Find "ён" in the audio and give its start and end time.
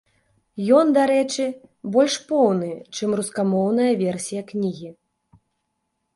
0.77-0.87